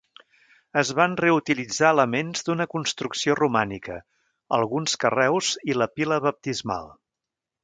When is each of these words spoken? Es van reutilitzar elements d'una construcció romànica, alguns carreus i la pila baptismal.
Es 0.81 0.91
van 0.99 1.11
reutilitzar 1.19 1.91
elements 1.97 2.47
d'una 2.49 2.67
construcció 2.73 3.35
romànica, 3.43 3.99
alguns 4.59 4.99
carreus 5.05 5.53
i 5.73 5.77
la 5.83 5.89
pila 5.99 6.19
baptismal. 6.31 6.91